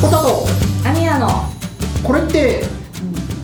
[0.00, 0.46] ポタと
[0.88, 1.28] アミヤの。
[2.04, 2.62] これって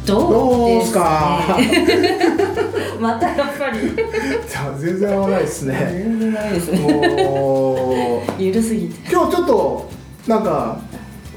[0.07, 1.01] どどううですすか？
[1.01, 1.59] か
[3.01, 3.79] またやっぱり。
[4.81, 5.89] 全然合わないですね。
[5.93, 6.79] 全然ないですね。
[7.29, 9.11] もうゆるすぎて。
[9.13, 9.89] 今日ちょっと
[10.27, 10.79] なんか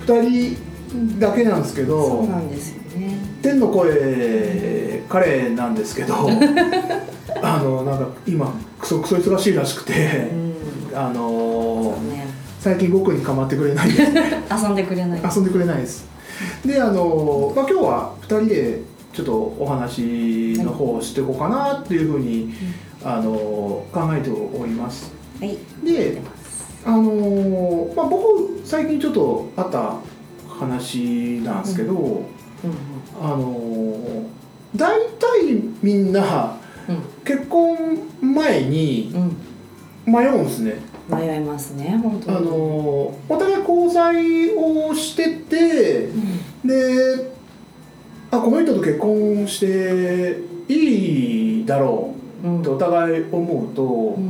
[0.06, 3.18] 2人だけなんですけそどうなんですよね。
[3.42, 6.16] 天の声彼なんですけど
[7.42, 10.30] あのなんか今クソクソ忙しいらしくて
[10.94, 10.98] うん。
[10.98, 12.28] あのね
[12.60, 14.12] 最近僕に構ってくれないんです
[14.66, 15.22] 遊んでくれない。
[15.24, 16.06] 遊んでくれないです。
[16.66, 18.82] であの、まあ、今日は2人で
[19.14, 22.54] ちょっとお話の方をしていこうかなっていうふうに、
[23.02, 23.32] あの
[23.94, 25.14] 考えております。
[25.40, 25.58] はい。
[25.86, 26.22] で
[26.86, 29.96] あの、まあ、僕最近ちょっとあった
[30.50, 32.24] 話なんですけど、うん。
[33.22, 34.26] あの
[34.76, 36.58] 大体みんな
[36.90, 37.02] うん。
[37.24, 39.38] 結婚前にうん
[40.10, 40.76] 迷うんですね。
[41.10, 46.68] 迷いますね本当あにのお互い交際をしててうん。
[46.68, 47.32] で
[48.32, 50.38] あこの人と結婚して
[50.68, 52.62] いいだろううん。
[52.62, 54.28] ってお互い思うと、うん。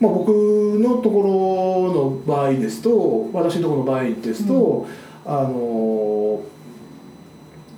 [0.00, 4.86] まあ、僕のところの場合ですと私のところの場合ですと、
[5.24, 6.40] あの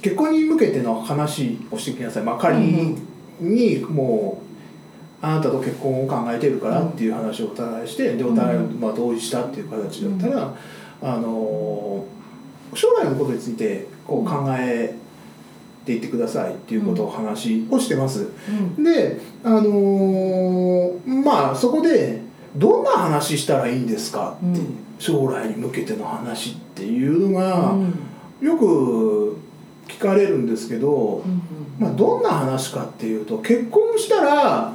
[0.03, 2.59] 結婚に向けての話をしてきなさい、まあ、仮
[3.41, 4.50] にもう
[5.23, 10.55] あなたと結婚を考えてるからっていう話をお互いしてでお互いまあ同意したっていう形だったら、
[11.03, 12.05] あの
[12.75, 14.95] 将来のことについてこう考え
[15.85, 18.29] ていってくださいっていうことを話をしてます。
[18.49, 18.85] うん。
[18.85, 22.23] であのーまあそこで
[22.57, 24.77] どんな話したらいいんですかって、うん。
[24.99, 27.95] 将来に向けての話っていうのがうん。
[28.41, 29.37] よく
[29.87, 31.43] 聞かれるんですけど、うん
[31.79, 34.75] まあ、どんな話かっていうと結婚したら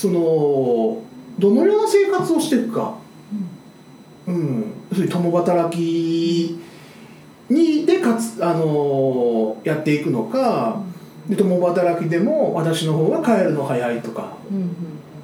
[0.00, 0.96] その
[1.38, 2.94] どのような生活をしていくか、
[4.26, 4.72] うん、
[5.10, 6.58] 共働き
[7.50, 10.80] にでかつ、あのーやっていくのか
[11.28, 14.74] で共働きでも私の方が帰るの早いとかうんうん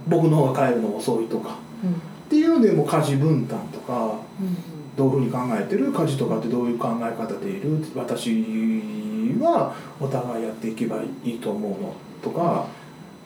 [0.09, 1.93] 僕の方が帰るの遅いとかうん。
[1.93, 1.95] っ
[2.29, 4.57] ていうのでもう家事分担とかうん。
[4.95, 5.91] どういうふうに考えてる？
[5.91, 7.79] 家事とかってどういう考え方でいる？
[7.95, 8.31] 私
[9.41, 12.67] はお互いやっていけばいいと思うのとか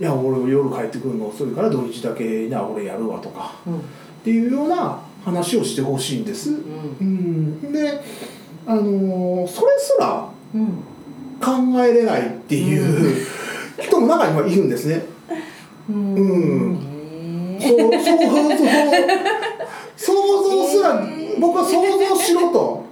[0.01, 3.79] いや俺夜帰ってくるの遅いから土日だけな俺やるわとかうん。
[3.79, 3.83] っ
[4.25, 6.51] ていうような話をしてほしいんです。
[6.51, 6.59] うん。
[7.01, 7.05] う
[7.69, 8.01] ん、で
[8.67, 10.67] あのーそれすらうん。
[11.39, 13.27] 考えれないっていう
[13.79, 15.05] 人も中にはいるんですね。
[15.89, 16.15] うん。
[16.15, 17.59] うん。
[17.61, 18.31] へそう想像
[19.97, 21.07] 想像すら
[21.39, 22.85] 僕は想像しろと、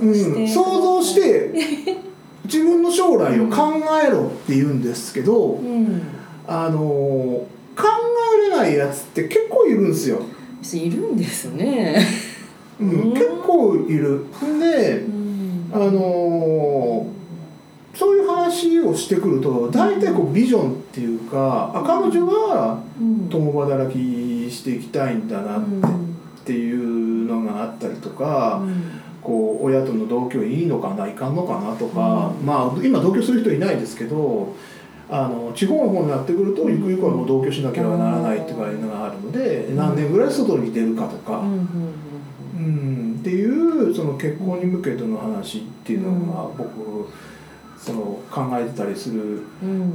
[0.00, 1.52] ーうん、想像して
[2.54, 6.02] 自分の将来を考えろって言うんですけどうん。
[6.46, 7.48] あの考
[8.36, 10.20] えれないやつって結構いるんですよ、
[10.74, 12.06] いるんですね。
[12.78, 13.12] うんうん。
[13.14, 14.26] 結構いる。
[14.60, 15.70] でうん。
[15.72, 17.06] あの
[17.94, 23.28] そういう話をしてくると大体こうビジョンっていうかあ彼女はうん。
[23.28, 28.62] 共働きしていきたいんだなってっていうのがあったりとか、
[29.24, 32.46] こう親との同居いいのかないかんのかなとか、うん。
[32.46, 34.54] まあ今同居する人いないですけど
[35.08, 47.08] あの地方の方になってくるとゆくゆくはもう同居しなければならないっていうのがあるので何年ぐらい外に出るかとか、うんっていうその結婚に向けての話っていうのが僕
[47.78, 49.42] その考えてたりする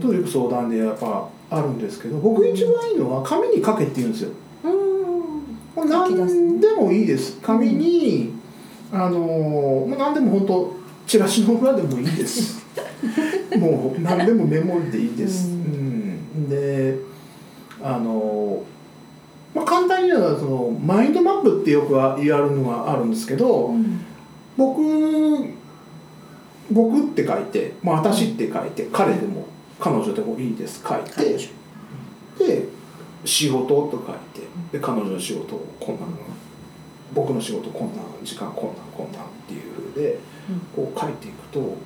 [0.01, 4.31] とよく相談でやっぱあるんですけど僕一番いいのは紙に書けって言うんですよ。
[4.63, 5.43] うん。
[5.75, 7.39] これ何でもいいです。
[7.41, 8.33] 紙に、
[8.91, 12.65] あのまあ何でも本当チラシの裏でもいいです。
[13.57, 16.49] もう何でもメモリでいいです、ううん。
[16.49, 16.97] で
[17.81, 18.63] あの
[19.53, 24.01] まあ簡単に言そのマインドマップってよく言われるのがあるんですけど、うん。
[24.57, 24.81] 僕
[26.71, 29.47] 僕って書いて、まあ、私って書いて彼でも
[29.79, 31.37] 彼女でもいいです書いて、
[32.37, 32.65] で
[33.25, 36.07] 仕事と書いてで彼女の仕事こんなの
[37.13, 40.19] 僕の仕事こんな時間こんなんこんなんっていうふうで
[40.75, 41.77] こう書いていくと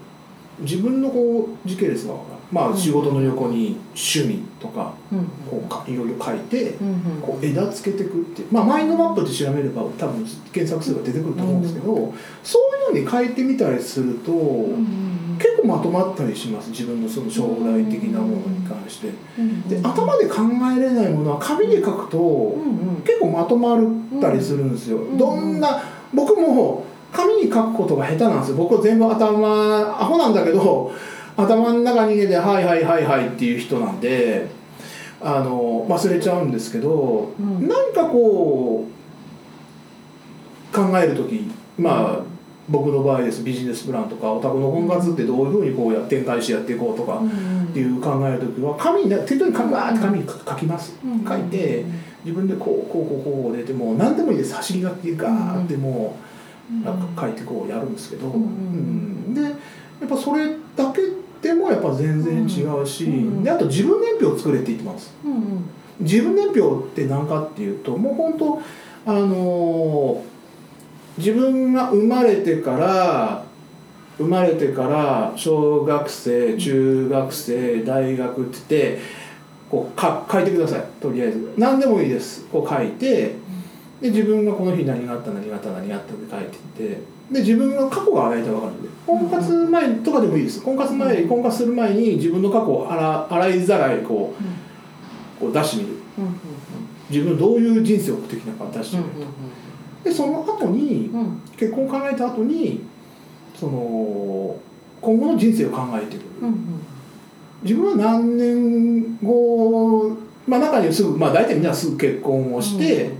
[0.59, 2.13] 自分のこう時系列が
[2.51, 5.25] まあ仕事の横に趣味とかうん。
[5.49, 6.73] こうかいろいろ書いて
[7.21, 12.59] こう枝つけていくってまあマインドマップって調べれば多分検索すれば出てくると思うんですけど、そ
[12.91, 15.12] ういうのに書いてみたりすると、うん
[15.43, 19.09] 結構まとまったりします自分のその将来的なものに関して。
[19.37, 20.35] うんで頭で考
[20.77, 22.55] えれないものは紙で書くと
[23.03, 24.99] 結構まとまったりするんですよ。
[24.99, 25.81] んどんな
[26.13, 28.55] 僕も紙に書くことが下手なんですよ。
[28.55, 30.91] 僕は全部頭アホなんだけど
[31.35, 34.47] 頭の中に入れて「はいはいはいはい」っていう人なんで
[35.21, 38.85] あの忘れちゃうんですけど、うん何かこ
[40.71, 42.32] う考える時まあ
[42.69, 47.21] 僕の場合ですビジネスプランとかお宅の婚活ってどういうふうにこうや展開してやっていこうとか
[47.69, 50.93] っていう考える時は紙に適当に紙バーって紙に書きます
[51.27, 51.83] 書いて
[52.23, 56.15] 自分でこうこうこうこう出てもう何でもいいです走り書きでガーっても
[56.71, 59.53] うなんか書いてこうやるんですけど、うん、でやっ
[60.07, 61.01] ぱそれだけ
[61.41, 63.05] でもやっぱ全然違うし、
[63.43, 65.13] であと自分年表を作れって言ってます。
[65.99, 68.61] 自分年表って何かっていうともう本当
[69.05, 70.32] あのー
[71.17, 73.43] 自分が生まれてから
[74.17, 78.99] 生まれてから小学生中学生大学って言って
[79.69, 81.53] こうか書いてくださいとりあえず。
[81.57, 82.45] 何でもいいです。
[82.45, 83.35] こう書いて
[84.01, 87.13] で自分がこの日何があった何があった何があったって書いていって。
[87.31, 88.89] で自分の過去が大体分かるんで。
[89.07, 90.61] 婚活前とかでもいいです。
[90.61, 95.95] 婚活前婚活する前に自分の過去を洗洗いざらいこうこう出してみる。
[97.09, 99.25] 自分どういう人生を送ってきたか出してみると
[100.03, 101.09] でその後に
[101.57, 102.83] 結婚を考えた後に
[103.55, 104.55] その
[105.01, 106.23] 今後の人生を考えていく。
[107.63, 113.11] 自分は何年後まあ中にはすぐまあ大体みんなすぐ結婚をして、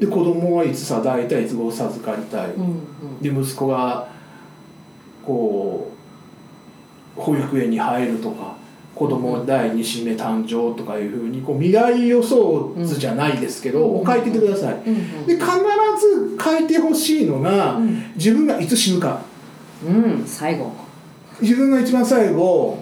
[0.00, 2.48] で子供はいつさ大体いつご授かりたい、
[3.20, 4.08] で息子が
[5.22, 5.92] こ
[7.16, 8.56] う保育園に入るとか
[8.98, 14.74] 子供第2子目誕生とかいうふうにこう未来予想図じゃないですけど、を書いててください。
[15.26, 15.46] で必
[16.00, 17.80] ず書いてほしいのが、
[18.16, 19.20] 自分がいつ死ぬか。
[19.86, 20.72] うん最後。
[21.40, 22.78] 自分が一番最後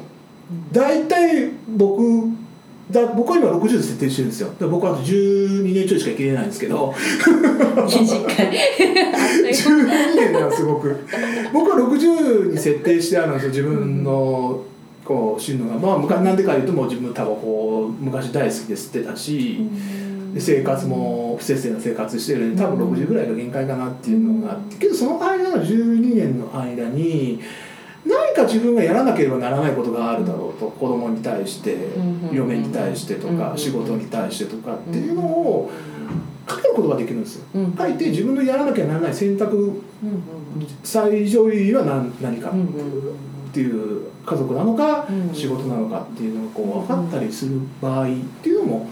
[0.72, 2.02] 大体僕
[2.90, 4.54] だ僕は今60で設定してるんですよ。
[4.58, 6.94] で僕はあと12年ちょいしか生きれないんですけど。
[6.94, 8.50] 短い
[9.52, 10.96] 12年なんです僕。
[11.52, 14.62] 僕は60に設定してあるんですよ自分の
[15.06, 19.60] こう死ぬのがまあ昔なんでか言うともう自分タバコ昔大好きで吸ってたし、
[20.34, 27.40] で生活も不節制な生活してるんで多分60ぐらいが限界かなっていうのがあってけどその間の12年の間に
[28.04, 31.76] 何か自分がやらなければならないことがあるだろうと子供に対して
[32.32, 35.70] 嫁に対してとか仕事に対してとかっていうのを
[36.48, 37.46] 書けることができるんですよ。
[37.76, 39.82] 書いて自分のやらなきゃならない選択
[40.84, 42.52] 最上位は何何か
[43.56, 48.08] っていう家族なのか仕事なのかっていうのがこう分かったりする場合っ
[48.42, 48.88] ていうのも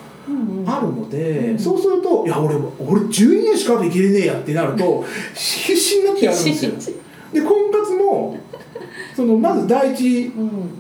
[0.67, 6.73] あるので、そうすると「いや俺俺12年しか生きれねえや」ってなると必死になってやるんですよ。
[7.35, 8.39] で婚活も
[9.15, 10.33] そのまず第一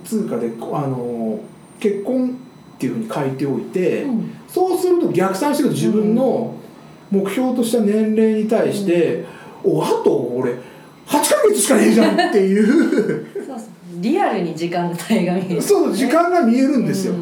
[0.02, 1.40] 通貨であの
[1.78, 2.38] 結婚
[2.76, 4.06] っていうふうに書いておいて、
[4.48, 6.54] そうすると逆算してくる自分の
[7.10, 9.26] 目標とした年齢に対して
[9.62, 10.58] 「おあと俺8
[11.06, 13.26] ヶ月しかねえじゃん」っていう
[14.00, 15.62] リアルに時間の体が見える。
[15.62, 17.14] そう時間が見えるんですよ、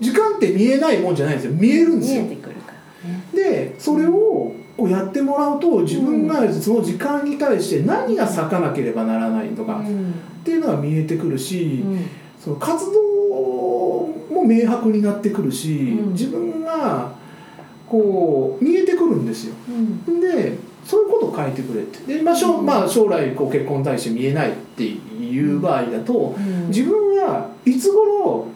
[0.00, 1.54] 時間って見えないもんじゃないんですよ。
[1.54, 2.22] 見えるんですよ。
[2.22, 2.72] 見えてくるか
[3.04, 3.24] らね。
[3.32, 11.82] でそれをこうやってもらうと自分がその時間に対して何が咲かなければならないとかっていうのが見えてくるし、
[12.38, 12.92] その活動
[14.30, 17.14] も明白になってくるし、自分が
[17.88, 19.54] こう見えてくるんですよ。
[20.20, 22.18] でそういうことを書いてくれって。
[22.18, 25.00] で、まあ将まあ、将来こう結婚に対して見えないっていう
[25.60, 26.36] 場合だと、
[26.68, 28.46] 自分はいつ頃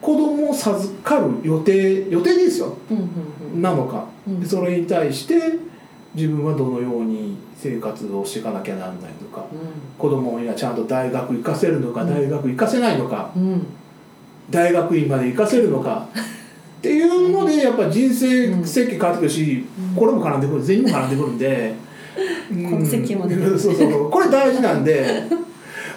[0.00, 2.76] 子供を授かる予定予定ですよ、
[3.54, 4.06] なのか、
[4.44, 5.58] それに対して
[6.14, 9.44] 自分はどのように生活をしていかなきゃならないのか、
[9.98, 13.30] 子供にはちゃんと大学行かせるのか、大学行かせないのか、
[14.50, 16.08] 大学院まで行かせるのか。
[16.82, 20.62] っていうのでやっぱ人生設計変わってくるし、これも絡んでくる。
[20.62, 21.74] 全員も絡んでくるんで。
[23.36, 24.10] うん、そうそう。
[24.10, 25.06] これ大事なんで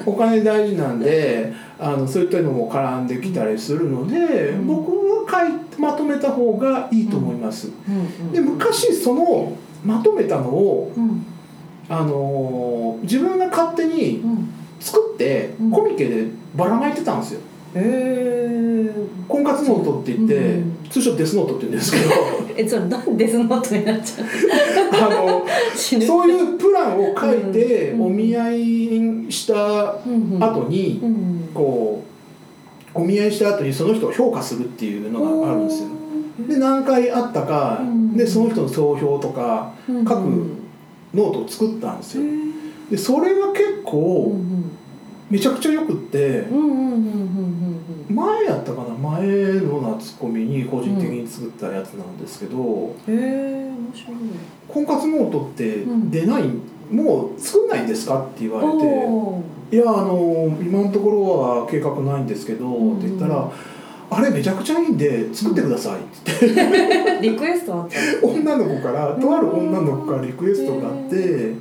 [0.06, 7.72] お金大事なんであのそういったのも絡んできたりするので、うん、僕は書いまとめた方がいいと思います。
[8.32, 11.26] で昔そのまとめたのを、うん、
[11.90, 14.24] あの自分が勝手に
[14.80, 17.42] 作って、コミケでばらまいてたんですよ。
[17.76, 22.12] 婚活ノートって言って、通称デスノートって言うんですけど。
[22.58, 24.28] えそれなんでデスノートになっちゃう
[24.94, 29.98] あの そういうプランを書いて、お見合いした
[30.40, 31.02] 後に、
[31.54, 32.02] こ
[32.96, 35.90] うお見合いした後にその人を評価するっていうのがあるんですよ。
[36.48, 37.82] で何回会ったか、
[38.16, 40.10] でその人の総評とか書く
[41.14, 42.24] ノートを作ったんですよ。
[42.90, 44.34] でそれが結構、
[45.30, 46.46] めちゃくちゃよくって
[48.10, 48.96] 前やったかな？
[48.96, 49.28] 前
[49.62, 54.18] の夏コミに個人的に作ったやつなんですけどへえ面白い。
[54.68, 56.44] 婚活ノートって出ない、
[56.92, 58.86] もう作んないんですかって言われて
[59.76, 63.52] 「いやあの今のところは計画ないんですけど」って言ったら
[64.12, 66.04] 「あれめちゃくちゃいいんで作ってください」っ
[66.40, 67.22] て言って。
[67.30, 68.28] リクエストあった。
[68.28, 71.54] 女の子からとある女の子からリクエストがあって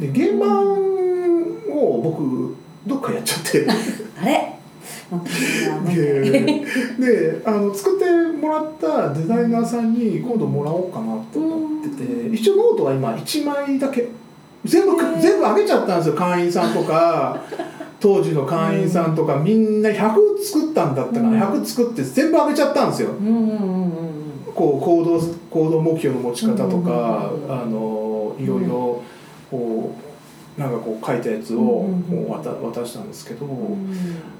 [0.00, 2.45] で現場を僕
[2.86, 3.66] どっかやっちゃって。
[4.20, 4.52] あれ？
[5.08, 6.64] で
[6.98, 14.08] であの作ってもらったデザイナーさんに今度もらおうかなと思ってて一応ノートは今1枚だけ。
[14.64, 17.40] 全部全部あげちゃったんですよ会員さんとか。
[17.98, 19.36] 当時の会員さんとか。
[19.36, 21.38] みんな100作ったんだったかうん。
[21.38, 23.10] な100作って全部あげちゃったんですよ。
[24.54, 29.02] こう行動行動目標の持ち方とか、あのいろいろ
[29.50, 30.05] こう
[30.56, 31.88] なんかこう書いたやつを
[32.28, 33.90] 渡渡したんですけど、うん。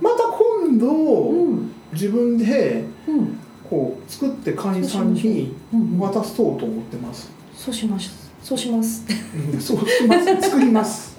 [0.00, 1.72] また今度、うん。
[1.92, 3.38] 自分でうん。
[3.68, 7.30] こう作って会員さんにうん渡そうと思ってます。
[7.54, 9.04] そうしますそうします。
[9.52, 10.24] うんそうします。
[10.40, 11.18] 作ります。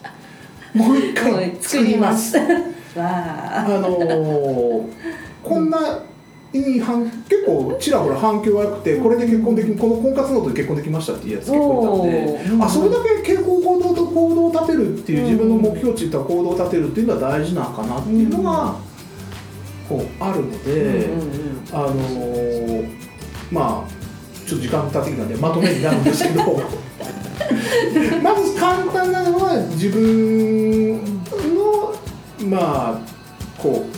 [0.73, 2.37] もう一回作ります。
[2.97, 4.83] あのー
[5.43, 5.77] こんな
[6.59, 12.63] に反結構ちらほら反響が良くてこれで結婚できこの婚活ノートで結婚できましたっていうやつ結構いたんで。
[12.65, 18.75] あそれだけ傾向行動と行動を立てるっていう自分の目標値と行動を立てるっていうのは大事なのかなっていうのが
[19.89, 21.09] こうあるので。
[21.73, 22.97] あのー
[23.51, 23.97] まあ
[24.45, 26.43] ちょっと時間経ってきたんでまとめになるんですけど。
[28.21, 30.97] まず簡単なのは自分
[31.55, 31.93] の
[32.45, 32.99] まあ
[33.57, 33.96] こう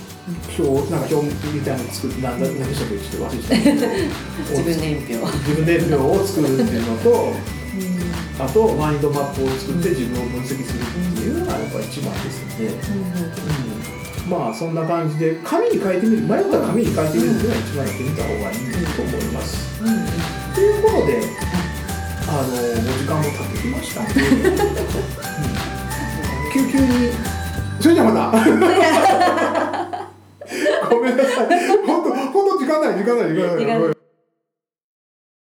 [0.64, 3.88] 表なんか表みたいなの作って何だ何でしたっけちょっと忘れちゃった
[4.52, 7.34] 自分年表自分年表を作るっていうのと
[8.40, 10.86] あとマインドマップを作って自分を分析するっ
[11.16, 12.66] ていうのがやっぱ一番ですので、
[14.26, 18.58] うん、まあそんな感じで紙に書いてみる迷ったら紙に書いてみるっていうのが一番やってみた方がいい
[18.96, 19.82] と思います。
[19.82, 19.90] うん。
[19.90, 21.22] うんということで
[22.28, 22.52] あのお
[22.98, 24.26] 時間も経ってきましたので、 う
[26.50, 27.14] ん、救急に
[27.80, 29.89] それじゃあまた
[31.00, 31.68] ごめんなさい。
[31.88, 33.58] 本当本当時間ない時間ない時間ない。
[33.58, 33.99] 時間ない。